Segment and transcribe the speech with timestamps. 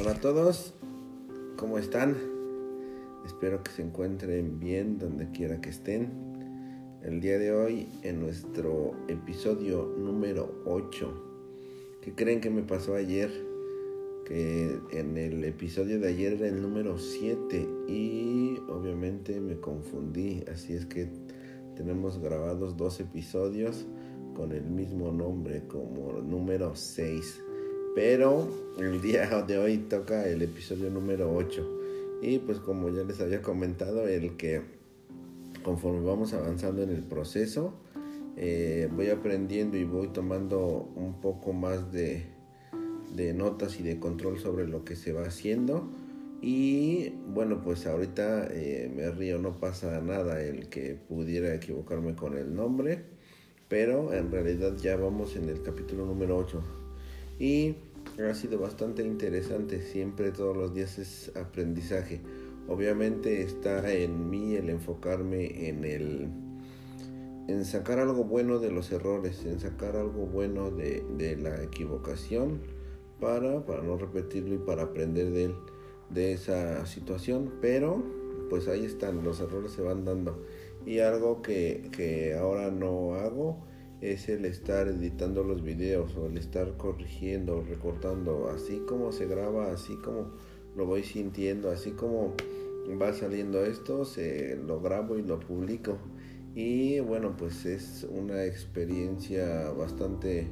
[0.00, 0.72] Hola a todos,
[1.58, 2.16] ¿cómo están?
[3.26, 6.08] Espero que se encuentren bien donde quiera que estén.
[7.02, 13.30] El día de hoy, en nuestro episodio número 8, ¿qué creen que me pasó ayer?
[14.24, 20.72] Que en el episodio de ayer era el número 7 y obviamente me confundí, así
[20.72, 21.10] es que
[21.76, 23.86] tenemos grabados dos episodios
[24.34, 27.49] con el mismo nombre como número 6.
[28.02, 32.20] Pero el día de hoy toca el episodio número 8.
[32.22, 34.62] Y pues como ya les había comentado, el que
[35.62, 37.74] conforme vamos avanzando en el proceso,
[38.38, 42.24] eh, voy aprendiendo y voy tomando un poco más de,
[43.34, 45.86] notas y de control sobre lo que se va haciendo.
[46.40, 52.38] Y bueno, pues ahorita eh, me río, no pasa nada el que pudiera equivocarme con
[52.38, 53.04] el nombre,
[53.68, 56.62] pero en realidad ya vamos en el capítulo número 8.
[57.40, 57.74] Y
[58.18, 62.20] ha sido bastante interesante, siempre todos los días es aprendizaje.
[62.68, 66.28] Obviamente está en mí el enfocarme en el
[67.48, 72.60] en sacar algo bueno de los errores, en sacar algo bueno de, de la equivocación
[73.18, 75.52] para, para no repetirlo y para aprender de
[76.10, 77.52] de esa situación.
[77.60, 78.02] Pero
[78.50, 80.44] pues ahí están, los errores se van dando.
[80.84, 83.64] Y algo que, que ahora no hago
[84.00, 89.70] es el estar editando los videos o el estar corrigiendo, recortando, así como se graba,
[89.72, 90.30] así como
[90.76, 92.34] lo voy sintiendo, así como
[93.00, 95.98] va saliendo esto, se lo grabo y lo publico.
[96.54, 100.48] Y bueno, pues es una experiencia bastante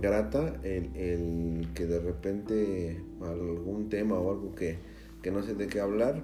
[0.00, 4.78] grata el, el que de repente algún tema o algo que,
[5.22, 6.22] que, no sé de qué hablar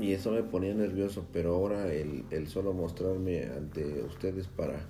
[0.00, 4.80] y eso me ponía nervioso, pero ahora el, el solo mostrarme ante ustedes para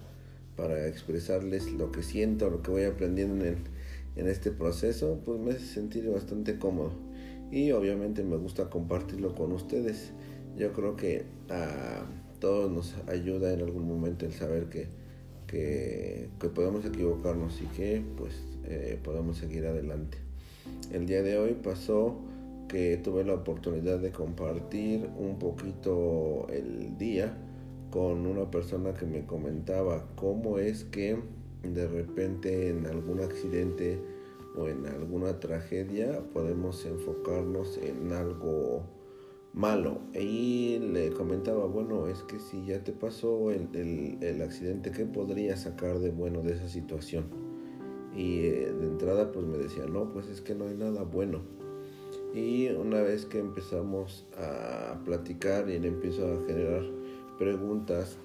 [0.60, 3.56] para expresarles lo que siento, lo que voy aprendiendo en,
[4.16, 6.92] en este proceso, pues me hace sentir bastante cómodo.
[7.50, 10.12] Y obviamente me gusta compartirlo con ustedes.
[10.58, 12.04] Yo creo que a
[12.40, 14.88] todos nos ayuda en algún momento el saber que,
[15.46, 18.34] que, podemos equivocarnos y que pues
[18.64, 20.18] eh, podemos seguir adelante.
[20.92, 22.18] El día de hoy pasó
[22.68, 27.34] que tuve la oportunidad de compartir un poquito el día
[27.90, 31.18] con una persona que me comentaba cómo es que
[31.62, 33.98] de repente en algún accidente
[34.56, 38.82] o en alguna tragedia podemos enfocarnos en algo
[39.52, 39.98] malo.
[40.14, 45.04] Y le comentaba, bueno, es que si ya te pasó el, el, el accidente, ¿qué
[45.04, 47.24] podrías sacar de bueno de esa situación?
[48.16, 51.40] Y eh, de entrada pues me decía, no, pues es que no hay nada bueno.
[52.34, 56.99] Y una vez que empezamos a platicar y le empiezo a generar
[57.40, 58.18] preguntas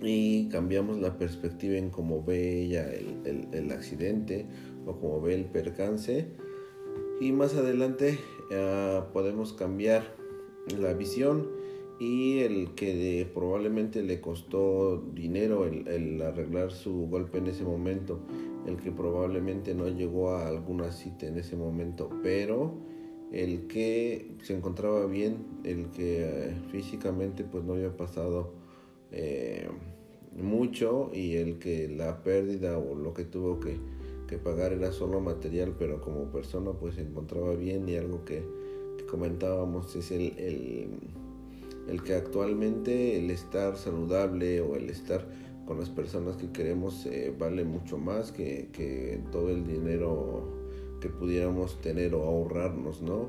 [0.00, 4.46] y cambiamos la perspectiva en cómo ve ella el, el, accidente
[4.86, 6.28] o cómo ve el percance.
[7.20, 8.18] Y más adelante
[8.50, 10.14] uh, podemos cambiar
[10.78, 11.48] la visión
[11.98, 18.20] y el que probablemente le costó dinero el, el, arreglar su golpe en ese momento
[18.66, 22.78] el que probablemente no llegó a alguna cita en ese momento pero
[23.32, 28.52] el que se encontraba bien, el que eh, físicamente pues no había pasado
[29.12, 29.68] eh,
[30.36, 33.76] mucho y el que la pérdida o lo que tuvo que,
[34.26, 38.42] que, pagar era solo material, pero como persona pues se encontraba bien y algo que,
[39.10, 40.88] comentábamos es el, el,
[41.88, 45.26] el, que actualmente el estar saludable o el estar
[45.66, 50.59] con las personas que queremos eh, vale mucho más que, que todo el dinero
[51.00, 53.28] que pudiéramos tener o ahorrarnos, ¿no?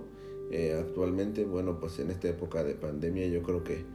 [0.51, 3.85] Eh, actualmente, bueno, pues en esta época de pandemia yo creo que,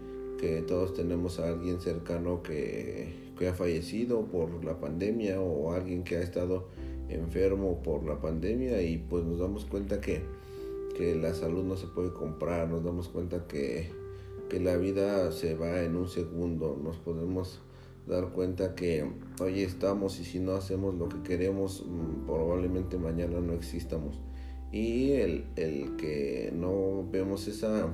[0.41, 6.03] que todos tenemos a alguien cercano que, que, ha fallecido por la pandemia o alguien
[6.03, 6.69] que ha estado
[7.11, 10.23] enfermo por la pandemia y pues nos damos cuenta que,
[10.97, 13.91] que la salud no se puede comprar, nos damos cuenta que,
[14.49, 17.61] que la vida se va en un segundo, nos podemos
[18.07, 19.11] dar cuenta que
[19.41, 24.21] hoy estamos y si no hacemos lo que queremos, mm, probablemente mañana no existamos.
[24.73, 27.89] Y el, el que no vemos esa,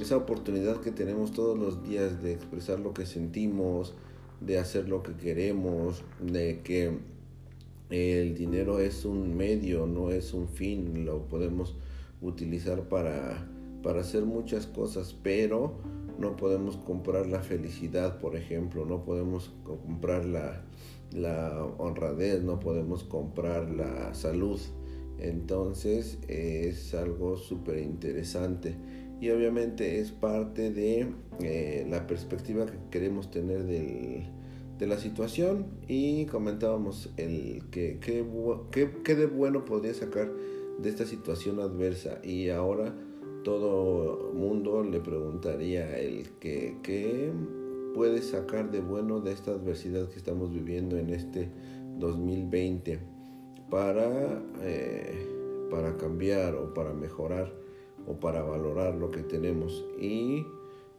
[0.00, 3.94] esa oportunidad que tenemos todos los días de expresar lo que sentimos,
[4.40, 6.98] de hacer lo que queremos, de que
[7.90, 11.76] el dinero es un medio, no es un fin, lo podemos
[12.20, 13.46] utilizar para,
[13.82, 15.76] para hacer muchas cosas, pero
[16.18, 20.64] no podemos comprar la felicidad, por ejemplo, no podemos comprar la,
[21.78, 24.60] honradez, no podemos comprar la salud.
[25.18, 28.76] Entonces es algo súper interesante
[29.20, 31.08] y obviamente es parte de
[31.40, 35.66] eh, la perspectiva que queremos tener de la situación.
[35.88, 40.32] Y comentábamos el que, que de bueno podría sacar
[40.80, 42.20] de esta situación adversa.
[42.22, 42.94] Y ahora
[43.44, 47.32] todo mundo le preguntaría el que qué
[47.94, 51.48] puede sacar de bueno de esta adversidad que estamos viviendo en este
[51.98, 52.98] 2020
[53.70, 55.26] para, eh,
[55.70, 57.52] para cambiar o para mejorar
[58.06, 59.84] o para valorar lo que tenemos.
[60.00, 60.46] Y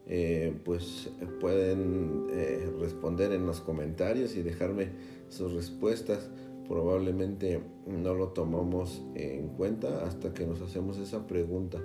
[0.07, 4.89] eh, pues pueden eh, responder en los comentarios y dejarme
[5.29, 6.29] sus respuestas.
[6.67, 11.79] Probablemente no lo tomamos en cuenta hasta que nos hacemos esa pregunta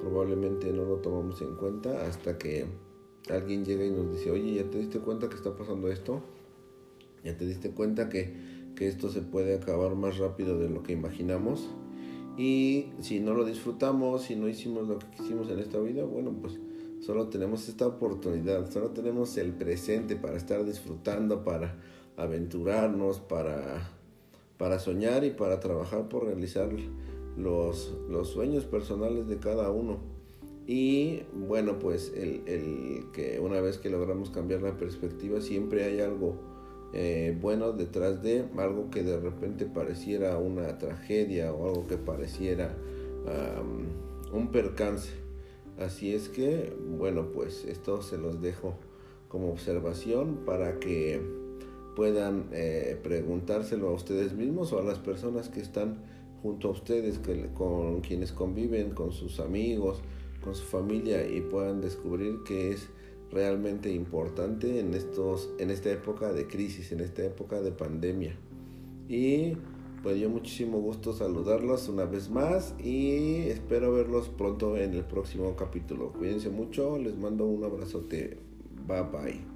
[0.00, 2.66] probablemente no lo tomamos en cuenta hasta que
[3.28, 6.22] alguien llega y nos dice oye ya te diste cuenta que está pasando esto
[7.24, 10.92] ya te diste cuenta que que esto se puede acabar más rápido de lo que
[10.92, 11.68] imaginamos.
[12.36, 16.32] Y si no lo disfrutamos, si no hicimos lo que quisimos en esta vida, bueno,
[16.40, 16.58] pues
[17.00, 21.76] solo tenemos esta oportunidad, solo tenemos el presente para estar disfrutando, para
[22.16, 23.90] aventurarnos, para,
[24.56, 26.70] para soñar y para trabajar por realizar
[27.42, 29.98] los, los sueños personales de cada uno.
[30.66, 36.00] Y bueno, pues el, el que una vez que logramos cambiar la perspectiva, siempre hay
[36.00, 36.36] algo
[36.92, 42.76] eh, bueno detrás de algo que de repente pareciera una tragedia o algo que pareciera
[44.32, 45.10] un percance.
[45.78, 48.74] Así es que, bueno, pues esto se los dejo
[49.28, 51.20] como observación para que
[51.94, 56.02] puedan eh, preguntárselo a ustedes mismos o a las personas que están
[56.42, 60.02] junto a ustedes, que, con quienes conviven, con sus amigos,
[60.42, 62.88] con su familia y puedan descubrir que es
[63.30, 68.36] realmente importante en, estos, en esta época de crisis, en esta época de pandemia.
[69.08, 69.56] Y
[70.02, 75.54] pues yo muchísimo gusto saludarlos una vez más y espero verlos pronto en el próximo
[75.56, 76.12] capítulo.
[76.12, 78.38] Cuídense mucho, les mando un abrazote.
[78.86, 79.49] Bye bye.